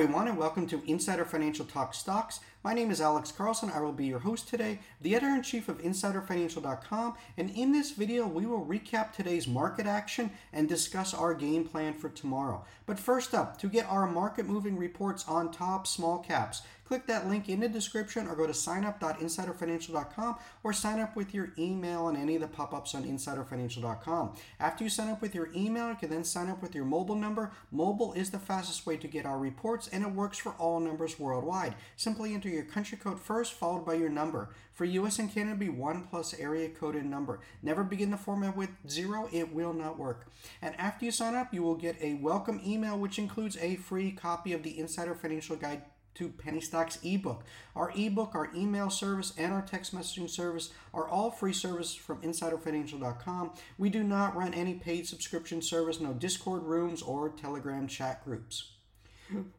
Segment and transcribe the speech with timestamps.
[0.00, 2.40] everyone and welcome to Insider Financial Talk Stocks.
[2.62, 3.70] My name is Alex Carlson.
[3.70, 8.44] I will be your host today, the editor-in-chief of InsiderFinancial.com, and in this video we
[8.44, 12.62] will recap today's market action and discuss our game plan for tomorrow.
[12.84, 16.60] But first up, to get our market moving reports on top small caps,
[16.90, 21.52] click that link in the description or go to signup.insiderfinancial.com or sign up with your
[21.56, 24.34] email on any of the pop-ups on insiderfinancial.com.
[24.58, 27.14] After you sign up with your email, you can then sign up with your mobile
[27.14, 27.52] number.
[27.70, 31.16] Mobile is the fastest way to get our reports and it works for all numbers
[31.16, 31.76] worldwide.
[31.94, 34.50] Simply enter your country code first followed by your number.
[34.72, 37.40] For US and Canada, be 1 plus area code and number.
[37.62, 40.28] Never begin the format with 0, it will not work.
[40.62, 44.12] And after you sign up, you will get a welcome email which includes a free
[44.12, 45.82] copy of the Insider Financial Guide
[46.14, 47.44] to penny stocks ebook.
[47.74, 52.20] Our ebook, our email service, and our text messaging service are all free services from
[52.22, 53.52] insiderfinancial.com.
[53.78, 58.72] We do not run any paid subscription service, no Discord rooms or Telegram chat groups.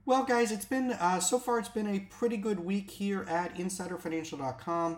[0.05, 1.59] Well, guys, it's been uh, so far.
[1.59, 4.97] It's been a pretty good week here at InsiderFinancial.com.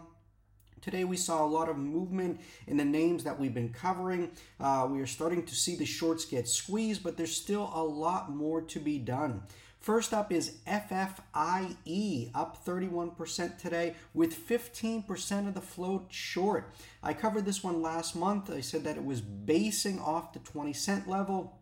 [0.82, 4.32] Today we saw a lot of movement in the names that we've been covering.
[4.60, 8.32] Uh, we are starting to see the shorts get squeezed, but there's still a lot
[8.32, 9.44] more to be done.
[9.80, 16.74] First up is FFIE, up 31% today with 15% of the float short.
[17.04, 18.50] I covered this one last month.
[18.50, 21.60] I said that it was basing off the 20 cent level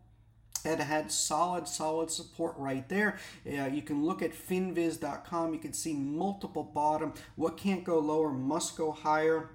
[0.64, 3.18] it had solid, solid support right there.
[3.46, 5.52] Uh, you can look at finviz.com.
[5.52, 7.14] You can see multiple bottom.
[7.36, 9.50] What can't go lower must go higher.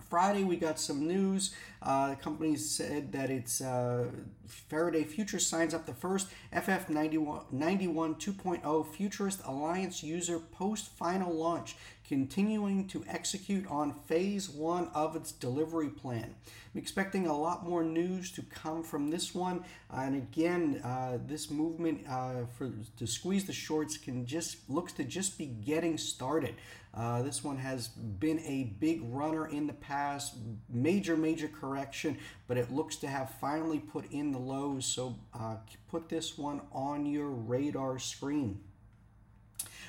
[0.00, 1.54] Friday, we got some news.
[1.80, 4.04] Uh, the company said that it's uh,
[4.46, 11.76] Faraday Future signs up the first FF91 2.0 Futurist Alliance user post final launch,
[12.06, 16.34] continuing to execute on phase one of its delivery plan.
[16.74, 19.64] I'm expecting a lot more news to come from this one.
[19.90, 25.04] And again, uh, this movement uh, for to squeeze the shorts can just looks to
[25.04, 26.54] just be getting started.
[26.94, 30.34] Uh, this one has been a big runner in the past,
[30.68, 34.84] major, major correction, but it looks to have finally put in the lows.
[34.84, 35.56] So uh,
[35.88, 38.60] put this one on your radar screen.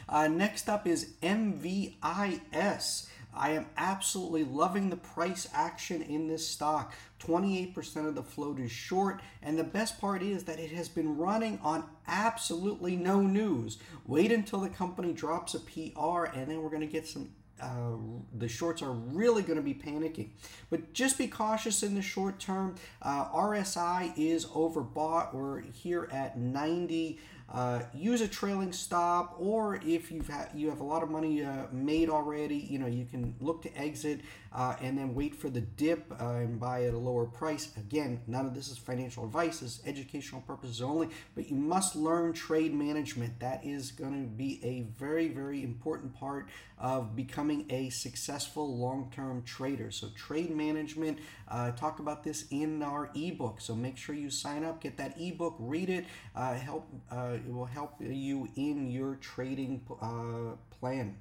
[0.07, 3.07] Uh, next up is MVIS.
[3.35, 6.93] I am absolutely loving the price action in this stock.
[7.19, 11.17] 28% of the float is short, and the best part is that it has been
[11.17, 13.77] running on absolutely no news.
[14.05, 17.29] Wait until the company drops a PR, and then we're going to get some
[17.61, 17.95] uh,
[18.37, 20.29] the shorts are really going to be panicking.
[20.69, 22.75] But just be cautious in the short term.
[23.01, 25.33] Uh, RSI is overbought.
[25.33, 27.19] We're here at 90.
[27.49, 31.43] Uh, use a trailing stop, or if you've had, you have a lot of money
[31.43, 34.21] uh, made already, you know you can look to exit
[34.51, 37.75] uh, and then wait for the dip uh, and buy at a lower price.
[37.77, 41.09] Again, none of this is financial advice; it's educational purposes only.
[41.35, 43.39] But you must learn trade management.
[43.39, 46.49] That is going to be a very very important part
[46.79, 49.91] of becoming a successful long-term trader.
[49.91, 51.19] So trade management.
[51.47, 53.61] Uh, talk about this in our ebook.
[53.61, 56.05] So make sure you sign up, get that ebook, read it.
[56.35, 56.89] help
[57.33, 61.17] it will help you in your trading uh, plan.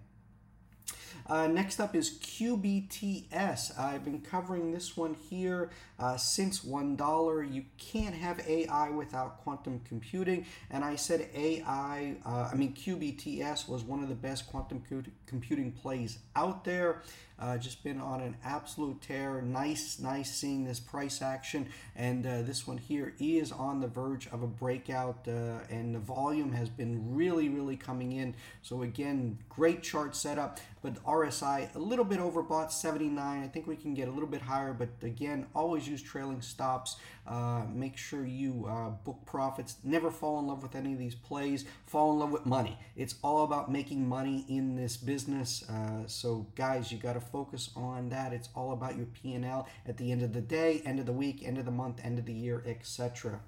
[1.26, 3.78] Uh, next up is QBTS.
[3.78, 7.52] I've been covering this one here uh, since $1.
[7.52, 10.46] You can't have AI without quantum computing.
[10.70, 14.82] And I said AI, uh, I mean, QBTS was one of the best quantum
[15.26, 17.02] computing plays out there.
[17.42, 19.42] Uh, just been on an absolute tear.
[19.42, 21.68] Nice, nice seeing this price action.
[21.96, 25.98] And uh, this one here is on the verge of a breakout, uh, and the
[25.98, 28.36] volume has been really, really coming in.
[28.62, 30.60] So, again, great chart setup.
[30.82, 33.42] But RSI a little bit overbought, 79.
[33.42, 36.96] I think we can get a little bit higher, but again, always use trailing stops.
[37.24, 39.76] Uh, make sure you uh, book profits.
[39.84, 41.64] Never fall in love with any of these plays.
[41.86, 42.76] Fall in love with money.
[42.96, 45.68] It's all about making money in this business.
[45.70, 48.32] Uh, so, guys, you got to focus on that.
[48.32, 51.42] It's all about your P&L at the end of the day, end of the week,
[51.42, 53.40] end of the month, end of the year, etc.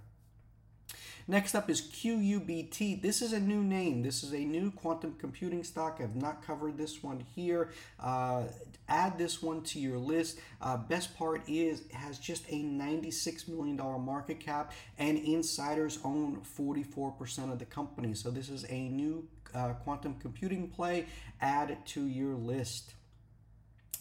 [1.27, 3.01] Next up is QUBT.
[3.01, 4.03] This is a new name.
[4.03, 5.99] This is a new quantum computing stock.
[6.03, 7.71] I've not covered this one here.
[7.99, 8.43] Uh,
[8.89, 10.39] add this one to your list.
[10.61, 17.51] Uh, best part is has just a $96 million market cap and insiders own 44%
[17.51, 18.13] of the company.
[18.13, 21.07] So this is a new uh, quantum computing play.
[21.41, 22.93] Add it to your list.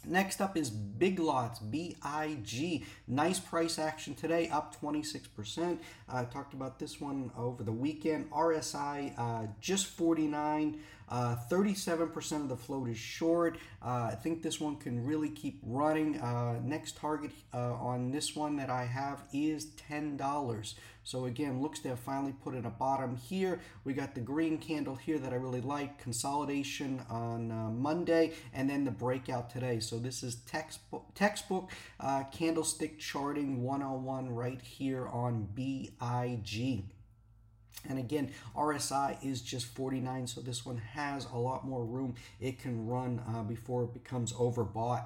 [0.06, 2.86] Next up is Big Lots, BIG.
[3.08, 5.80] Nice price action today, up 26%.
[6.10, 8.30] I talked about this one over the weekend.
[8.32, 10.80] RSI uh, just 49.
[11.10, 13.58] Uh, 37% of the float is short.
[13.84, 16.20] Uh, I think this one can really keep running.
[16.20, 20.74] Uh, next target uh, on this one that I have is $10.
[21.04, 23.60] So again, looks to have finally put in a bottom here.
[23.84, 28.70] We got the green candle here that I really like, consolidation on uh, Monday, and
[28.70, 29.80] then the breakout today.
[29.80, 31.70] So this is textbook, textbook
[32.00, 36.86] uh, candlestick charting 101 right here on BIG.
[37.90, 42.60] And again, RSI is just 49, so this one has a lot more room it
[42.60, 45.06] can run uh, before it becomes overbought.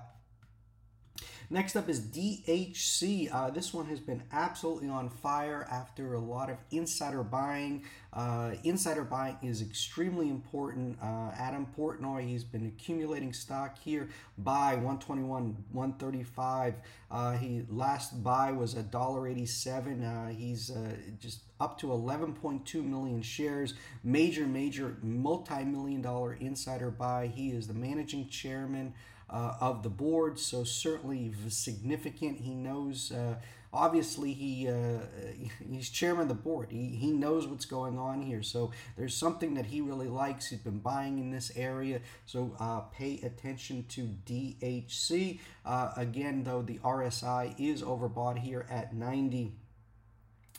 [1.49, 3.33] Next up is DHC.
[3.33, 7.83] Uh, this one has been absolutely on fire after a lot of insider buying.
[8.11, 10.97] Uh, insider buying is extremely important.
[11.01, 14.09] Uh, Adam Portnoy, he's been accumulating stock here.
[14.37, 16.73] Buy 121, 135.
[17.09, 20.03] Uh, he last buy was a dollar 87.
[20.03, 23.73] Uh, he's uh, just up to 11.2 million shares.
[24.03, 27.27] Major, major, multi-million dollar insider buy.
[27.27, 28.93] He is the managing chairman
[29.29, 32.39] uh, of the board, so certainly significant.
[32.39, 33.35] He knows, uh,
[33.73, 34.99] obviously, he uh,
[35.69, 36.67] he's chairman of the board.
[36.71, 40.47] He, he knows what's going on here, so there's something that he really likes.
[40.47, 45.39] He's been buying in this area, so uh, pay attention to DHC.
[45.65, 49.53] Uh, again, though, the RSI is overbought here at 90.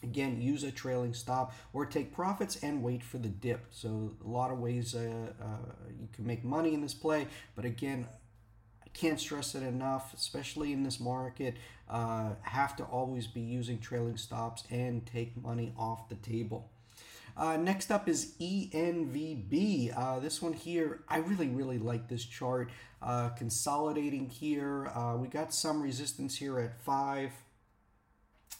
[0.04, 3.66] Again, use a trailing stop or take profits and wait for the dip.
[3.70, 7.26] So, a lot of ways uh, uh, you can make money in this play,
[7.56, 8.06] but again,
[8.94, 11.56] can't stress it enough, especially in this market.
[11.88, 16.70] Uh, have to always be using trailing stops and take money off the table.
[17.36, 19.96] Uh, next up is ENVB.
[19.96, 22.70] Uh, this one here, I really, really like this chart.
[23.00, 24.88] Uh, consolidating here.
[24.88, 27.30] Uh, we got some resistance here at 5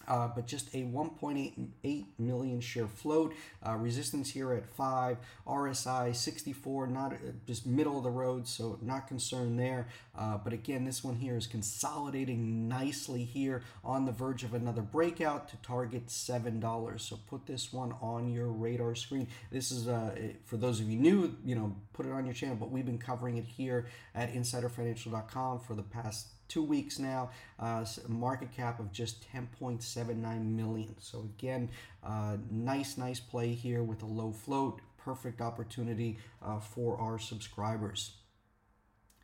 [0.09, 3.33] uh, but just a 1.88 million share float.
[3.65, 5.17] Uh, resistance here at 5,
[5.47, 9.87] RSI 64, not uh, just middle of the road, so not concerned there.
[10.17, 14.81] Uh, but again, this one here is consolidating nicely here on the verge of another
[14.81, 16.99] breakout to target $7.
[16.99, 19.27] So put this one on your radar screen.
[19.51, 20.15] This is, uh,
[20.45, 22.97] for those of you new, you know, put it on your channel, but we've been
[22.97, 23.85] covering it here
[24.15, 27.29] at insiderfinancial.com for the past two weeks now.
[27.57, 30.95] Uh, market cap of just 10.79 million.
[30.99, 31.69] So again,
[32.03, 34.81] uh, nice, nice play here with a low float.
[34.97, 38.15] Perfect opportunity uh, for our subscribers.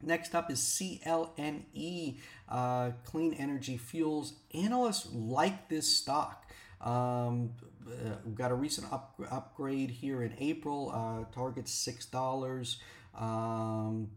[0.02, 2.18] Next up is CLNE,
[2.50, 4.34] uh, Clean Energy Fuels.
[4.54, 6.52] Analysts like this stock.
[6.82, 7.52] Um,
[7.88, 12.78] uh, we've got a recent up, upgrade here in April, uh, target $6.
[13.18, 14.12] Um,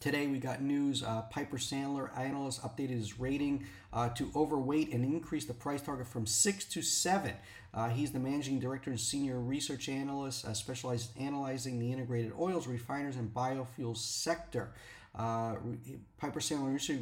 [0.00, 1.02] Today we got news.
[1.02, 6.06] Uh, Piper Sandler analyst updated his rating uh, to overweight and increased the price target
[6.06, 7.34] from six to seven.
[7.74, 12.32] Uh, he's the managing director and senior research analyst, uh, specialized in analyzing the integrated
[12.38, 14.72] oils, refiners, and biofuels sector.
[15.14, 15.56] Uh,
[16.18, 17.00] Piper Sandler Research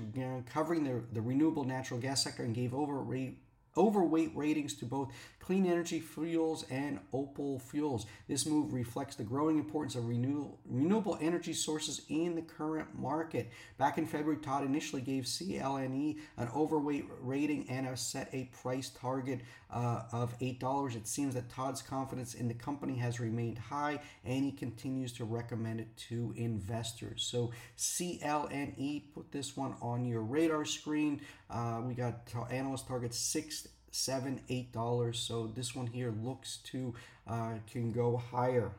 [0.52, 3.38] covering the, the renewable natural gas sector and gave overweight
[3.76, 8.06] overweight ratings to both clean energy fuels and opal fuels.
[8.28, 13.50] This move reflects the growing importance of renewable, renewable energy sources in the current market.
[13.78, 19.40] Back in February, Todd initially gave CLNE an overweight rating and set a price target
[19.70, 20.96] uh, of $8.
[20.96, 25.24] It seems that Todd's confidence in the company has remained high and he continues to
[25.24, 27.22] recommend it to investors.
[27.30, 31.20] So, CLNE, put this one on your radar screen.
[31.50, 32.20] Uh, we got
[32.50, 33.67] analyst target six
[33.98, 36.94] seven eight dollars so this one here looks to
[37.26, 38.72] uh, can go higher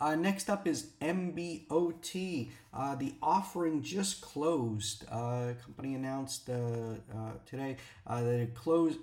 [0.00, 2.48] uh, next up is MBOT.
[2.72, 5.04] Uh, the offering just closed.
[5.10, 6.96] Uh, company announced uh, uh,
[7.46, 7.76] today
[8.06, 8.98] uh, that it closed.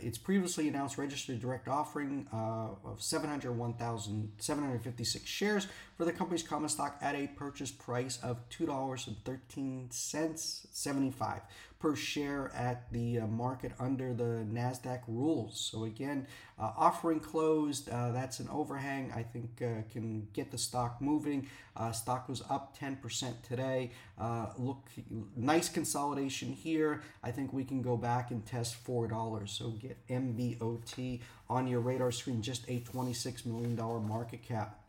[0.00, 5.66] its previously announced registered direct offering of 701,756 shares
[6.00, 11.40] for the company's common stock at a purchase price of $2.13.75
[11.78, 15.60] per share at the uh, market under the NASDAQ rules.
[15.60, 16.26] So, again,
[16.58, 17.90] uh, offering closed.
[17.90, 19.12] Uh, that's an overhang.
[19.14, 21.48] I think uh, can get the stock moving.
[21.76, 23.90] Uh, stock was up 10% today.
[24.18, 24.88] Uh, look,
[25.36, 27.02] nice consolidation here.
[27.22, 29.46] I think we can go back and test $4.
[29.50, 34.79] So, get MBOT on your radar screen, just a $26 million market cap.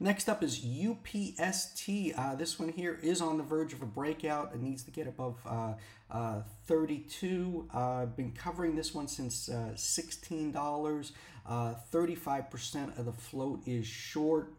[0.00, 2.12] Next up is UPST.
[2.16, 4.52] Uh, this one here is on the verge of a breakout.
[4.52, 5.74] It needs to get above uh,
[6.10, 7.68] uh, 32.
[7.72, 11.12] I've uh, been covering this one since $16.
[11.48, 14.52] 35% uh, of the float is short.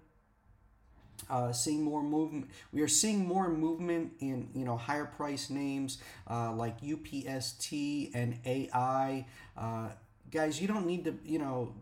[1.29, 2.49] Uh, seeing more movement.
[2.71, 5.97] We are seeing more movement in you know higher price names
[6.29, 9.25] uh, like UPST and AI.
[9.57, 9.89] Uh,
[10.29, 11.73] guys, you don't need to you know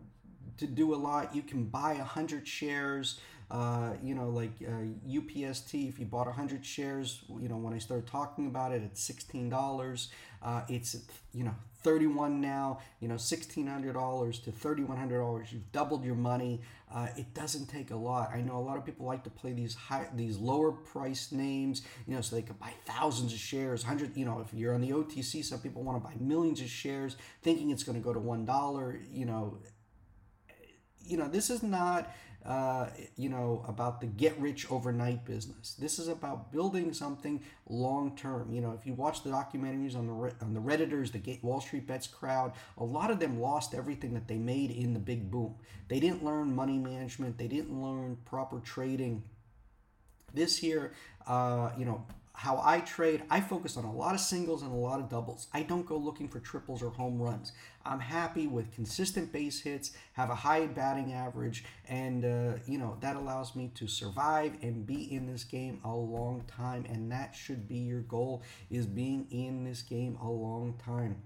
[0.58, 1.34] to do a lot.
[1.34, 3.20] You can buy a hundred shares.
[3.50, 4.70] Uh, you know, like uh,
[5.06, 8.96] UPST, if you bought 100 shares, you know, when I started talking about it at
[8.96, 10.08] $16,
[10.42, 10.96] uh, it's,
[11.32, 15.52] you know, 31 now, you know, $1,600 to $3,100.
[15.52, 16.62] You've doubled your money.
[16.92, 18.30] Uh, it doesn't take a lot.
[18.32, 21.82] I know a lot of people like to play these high, these lower price names,
[22.06, 24.16] you know, so they could buy thousands of shares, hundred.
[24.16, 27.16] You know, if you're on the OTC, some people want to buy millions of shares,
[27.42, 28.98] thinking it's going to go to one dollar.
[29.12, 29.58] You know,
[31.04, 32.10] you know, this is not
[32.44, 35.74] uh, you know, about the get rich overnight business.
[35.74, 38.52] This is about building something long term.
[38.52, 41.86] You know, if you watch the documentaries on the on the redditors, the Wall Street
[41.86, 45.54] Bets crowd, a lot of them lost everything that they made in the big boom.
[45.88, 47.38] They didn't learn money management.
[47.38, 49.22] They didn't learn proper trading.
[50.34, 50.92] This here,
[51.26, 52.04] uh, you know,
[52.36, 55.46] how I trade, I focus on a lot of singles and a lot of doubles.
[55.54, 57.52] I don't go looking for triples or home runs.
[57.86, 62.96] I'm happy with consistent base hits, have a high batting average, and uh, you know
[63.00, 66.84] that allows me to survive and be in this game a long time.
[66.88, 71.22] And that should be your goal: is being in this game a long time.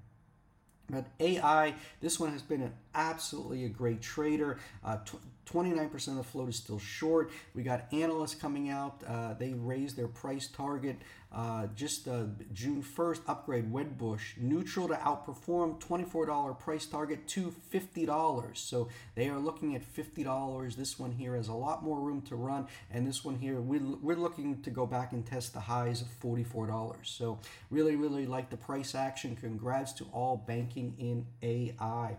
[0.90, 4.58] But AI, this one has been an absolutely a great trader.
[4.84, 4.98] Uh,
[5.46, 7.30] 29% of the float is still short.
[7.54, 9.02] We got analysts coming out.
[9.06, 10.96] Uh, they raised their price target
[11.32, 13.20] uh, just uh, June 1st.
[13.26, 15.80] Upgrade Wedbush neutral to outperform.
[15.80, 18.56] $24 price target to $50.
[18.56, 20.76] So they are looking at $50.
[20.76, 23.80] This one here has a lot more room to run, and this one here we're,
[24.02, 26.94] we're looking to go back and test the highs of $44.
[27.04, 27.38] So
[27.70, 29.36] really, really like the price action.
[29.36, 32.16] Congrats to all banking in AI.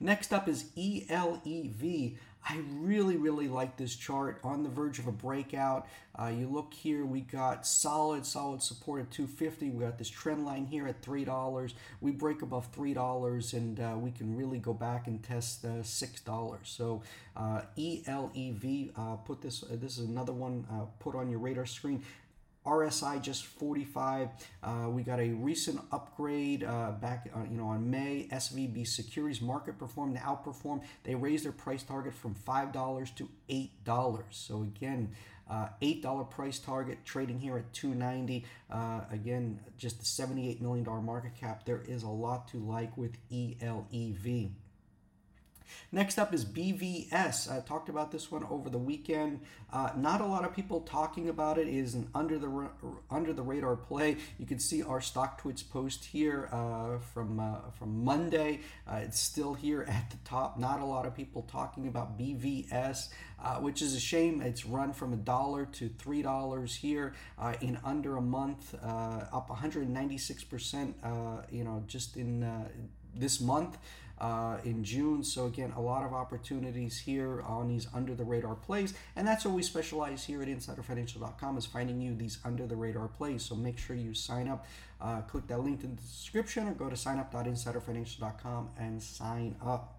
[0.00, 2.16] Next up is ELEV.
[2.50, 5.86] I really, really like this chart on the verge of a breakout.
[6.18, 9.70] Uh, you look here, we got solid, solid support at 250.
[9.70, 11.72] We got this trend line here at $3.
[12.00, 16.56] We break above $3 and uh, we can really go back and test uh, $6.
[16.62, 17.02] So
[17.36, 20.64] uh, ELEV, uh, put this, uh, this is another one
[21.00, 22.02] put on your radar screen.
[22.68, 24.28] RSI just 45.
[24.62, 28.28] Uh, we got a recent upgrade uh, back, uh, you know, on May.
[28.30, 30.82] SVB Securities market performed to outperform.
[31.04, 34.24] They raised their price target from five dollars to eight dollars.
[34.30, 35.14] So again.
[35.50, 41.00] Uh, $8 price target trading here at 290 uh, again just the 78 million dollar
[41.00, 44.50] market cap there is a lot to like with ELEV
[45.92, 47.50] Next up is BVS.
[47.50, 49.40] I talked about this one over the weekend.
[49.72, 51.68] Uh, not a lot of people talking about it.
[51.68, 52.68] it is an under the
[53.10, 54.16] under the radar play.
[54.38, 58.60] You can see our StockTwits post here uh, from uh, from Monday.
[58.86, 60.58] Uh, it's still here at the top.
[60.58, 63.08] Not a lot of people talking about BVS,
[63.42, 64.40] uh, which is a shame.
[64.40, 69.48] It's run from a dollar to three dollars here uh, in under a month, up
[69.50, 70.96] 196 percent.
[71.50, 72.42] You know, just in
[73.14, 73.78] this month
[74.20, 75.22] uh, in June.
[75.22, 79.44] So again, a lot of opportunities here on these under the radar plays, and that's
[79.44, 83.42] what we specialize here at InsiderFinancial.com is finding you these under the radar plays.
[83.42, 84.66] So make sure you sign up.
[85.00, 89.97] Uh, click that link in the description or go to signup.insiderfinancial.com and sign up.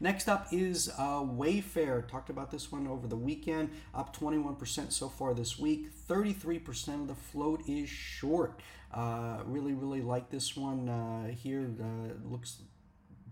[0.00, 2.06] Next up is uh, Wayfair.
[2.08, 5.90] Talked about this one over the weekend, up 21% so far this week.
[6.08, 8.60] 33% of the float is short.
[8.92, 11.70] Uh, really, really like this one uh, here.
[11.80, 12.58] Uh, looks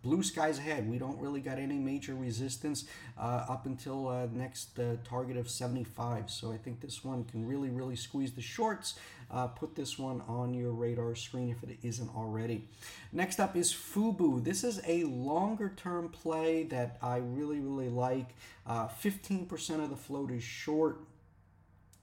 [0.03, 0.89] blue skies ahead.
[0.89, 2.85] We don't really got any major resistance
[3.19, 6.31] uh, up until uh, next uh, target of 75.
[6.31, 8.95] So I think this one can really, really squeeze the shorts.
[9.31, 12.67] Uh, put this one on your radar screen if it isn't already.
[13.13, 14.43] Next up is Fubo.
[14.43, 18.35] This is a longer term play that I really, really like.
[18.69, 20.99] 15% uh, of the float is short.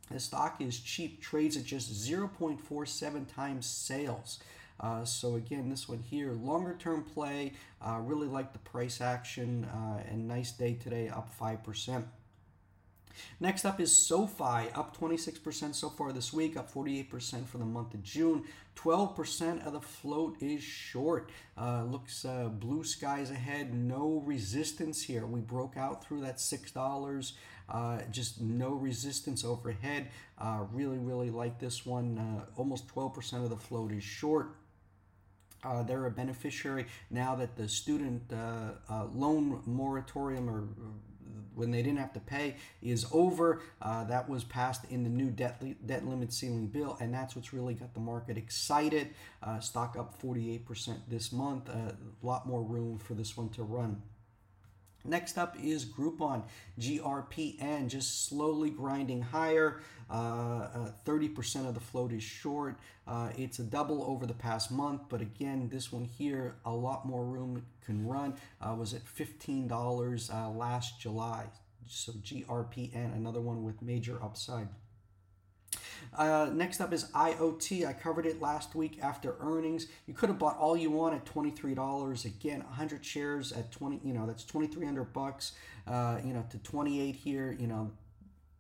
[0.10, 4.40] The stock is cheap, trades at just 0.47 times sales.
[4.80, 9.66] Uh, so again, this one here, longer term play, uh, really like the price action
[9.66, 12.04] uh, and nice day today, up 5%.
[13.40, 17.94] Next up is SoFi, up 26% so far this week, up 48% for the month
[17.94, 18.44] of June.
[18.76, 21.32] 12% of the float is short.
[21.58, 25.26] Uh, looks uh, blue skies ahead, no resistance here.
[25.26, 27.34] We broke out through that $6.
[27.70, 30.08] Uh, just no resistance overhead.
[30.38, 32.18] Uh, really, really like this one.
[32.18, 34.56] Uh, almost 12% of the float is short.
[35.68, 40.64] Uh, they're a beneficiary now that the student uh, uh, loan moratorium or
[41.56, 43.62] when they didn't have to pay is over.
[43.82, 47.36] Uh, that was passed in the new debt li- debt limit ceiling bill, and that's
[47.36, 49.10] what's really got the market excited.
[49.42, 51.68] Uh, stock up 48% this month.
[51.70, 54.02] A lot more room for this one to run.
[55.08, 56.44] Next up is Groupon,
[56.80, 59.80] GRPN, just slowly grinding higher.
[60.10, 62.78] Uh, uh, 30% of the float is short.
[63.08, 67.06] Uh, it's a double over the past month, but again, this one here, a lot
[67.06, 68.34] more room can run.
[68.62, 71.46] Uh, was at $15 uh, last July.
[71.88, 74.68] So GRPN, another one with major upside.
[76.18, 77.86] Uh, next up is IoT.
[77.86, 79.88] I covered it last week after earnings.
[80.08, 82.26] You could have bought all you want at $23.
[82.26, 85.52] Again, 100 shares at 20, you know, that's 2300 bucks.
[85.86, 87.92] Uh, you know, to 28 here, you know,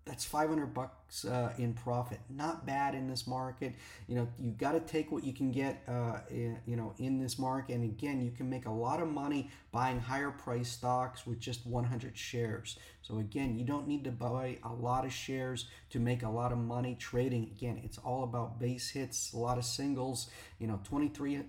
[0.07, 2.19] that's 500 bucks uh, in profit.
[2.29, 3.75] Not bad in this market.
[4.07, 7.19] You know you got to take what you can get uh, in, you know in
[7.19, 7.73] this market.
[7.75, 11.65] And again you can make a lot of money buying higher price stocks with just
[11.67, 12.77] 100 shares.
[13.01, 16.51] So again you don't need to buy a lot of shares to make a lot
[16.51, 17.51] of money trading.
[17.55, 21.41] Again it's all about base hits a lot of singles you know 23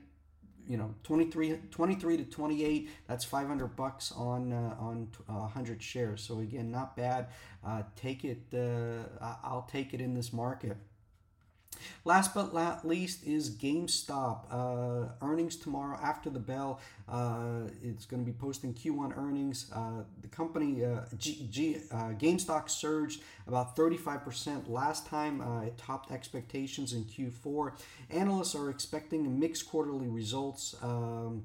[0.68, 6.22] you know 23 23 to 28 that's 500 bucks on uh, on uh, 100 shares.
[6.22, 7.28] So again not bad.
[7.66, 10.76] Uh, take it uh, I'll take it in this market
[12.04, 14.46] Last but not least is GameStop.
[14.50, 16.80] Uh, earnings tomorrow after the bell.
[17.08, 19.70] Uh, it's going to be posting Q1 earnings.
[19.74, 25.40] Uh, the company, uh, G, G, uh, GameStop surged about 35% last time.
[25.40, 27.72] Uh, it topped expectations in Q4.
[28.10, 30.76] Analysts are expecting mixed quarterly results.
[30.82, 31.44] Um,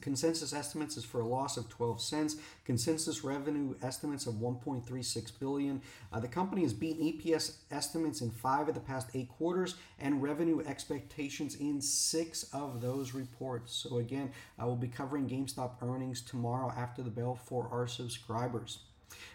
[0.00, 2.36] consensus estimates is for a loss of 12 cents.
[2.64, 5.80] Consensus revenue estimates of 1.36 billion.
[6.12, 10.22] Uh, the company has beaten EPS estimates in five of the past eight quarters and
[10.22, 13.72] revenue expectations in six of those reports.
[13.72, 18.80] So again, I will be covering GameStop earnings tomorrow after the bell for our subscribers.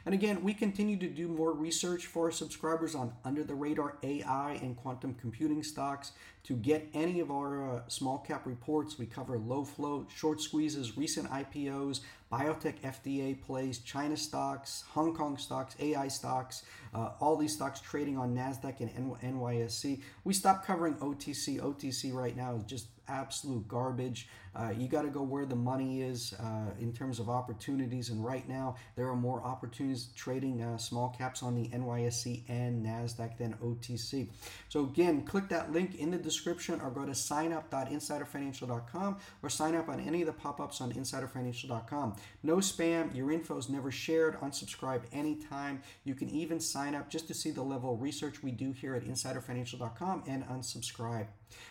[0.05, 4.59] And again, we continue to do more research for subscribers on under the radar AI
[4.61, 6.11] and quantum computing stocks.
[6.43, 10.97] To get any of our uh, small cap reports, we cover low float, short squeezes,
[10.97, 11.99] recent IPOs,
[12.31, 18.17] biotech FDA plays, China stocks, Hong Kong stocks, AI stocks, uh, all these stocks trading
[18.17, 20.01] on NASDAQ and NYSE.
[20.23, 21.59] We stopped covering OTC.
[21.59, 24.27] OTC right now is just absolute garbage.
[24.55, 28.09] Uh, you got to go where the money is uh, in terms of opportunities.
[28.09, 32.83] And right now, there are more opportunities trading uh, small caps on the NYSE and
[32.83, 34.29] NASDAQ than OTC.
[34.69, 39.89] So, again, click that link in the description or go to signup.insiderfinancial.com or sign up
[39.89, 42.15] on any of the pop ups on insiderfinancial.com.
[42.41, 45.83] No spam, your info is never shared, unsubscribe anytime.
[46.03, 48.95] You can even sign up just to see the level of research we do here
[48.95, 51.27] at insiderfinancial.com and unsubscribe.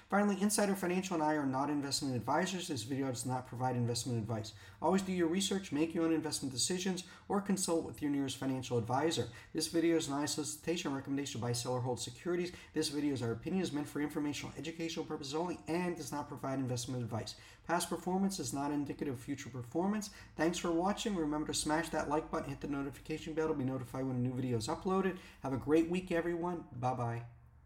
[0.09, 2.69] Finally, Insider Financial and I are not investment advisors.
[2.69, 4.53] This video does not provide investment advice.
[4.81, 8.79] Always do your research, make your own investment decisions, or consult with your nearest financial
[8.79, 9.27] advisor.
[9.53, 12.53] This video is not a solicitation recommendation to buy, sell, hold securities.
[12.73, 16.29] This video is our opinion is meant for informational, educational purposes only, and does not
[16.29, 17.35] provide investment advice.
[17.67, 20.11] Past performance is not indicative of future performance.
[20.37, 21.17] Thanks for watching.
[21.17, 24.21] Remember to smash that like button, hit the notification bell to be notified when a
[24.21, 25.17] new video is uploaded.
[25.43, 26.63] Have a great week, everyone.
[26.79, 27.23] Bye bye.